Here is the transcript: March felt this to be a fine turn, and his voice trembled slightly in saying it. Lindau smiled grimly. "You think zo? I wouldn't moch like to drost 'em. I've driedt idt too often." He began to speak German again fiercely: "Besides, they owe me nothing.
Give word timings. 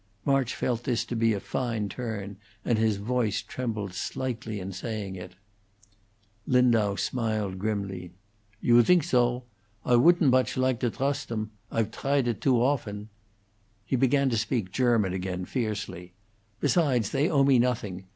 March 0.25 0.55
felt 0.55 0.83
this 0.83 1.05
to 1.05 1.15
be 1.15 1.31
a 1.31 1.39
fine 1.39 1.87
turn, 1.87 2.35
and 2.65 2.79
his 2.79 2.97
voice 2.97 3.39
trembled 3.43 3.93
slightly 3.93 4.59
in 4.59 4.71
saying 4.71 5.15
it. 5.15 5.35
Lindau 6.47 6.95
smiled 6.95 7.59
grimly. 7.59 8.11
"You 8.59 8.81
think 8.81 9.03
zo? 9.03 9.43
I 9.85 9.97
wouldn't 9.97 10.31
moch 10.31 10.57
like 10.57 10.79
to 10.79 10.89
drost 10.89 11.29
'em. 11.31 11.51
I've 11.71 11.91
driedt 11.91 12.25
idt 12.27 12.41
too 12.41 12.59
often." 12.63 13.09
He 13.85 13.95
began 13.95 14.27
to 14.31 14.37
speak 14.37 14.71
German 14.71 15.13
again 15.13 15.45
fiercely: 15.45 16.13
"Besides, 16.59 17.11
they 17.11 17.29
owe 17.29 17.43
me 17.43 17.59
nothing. 17.59 18.05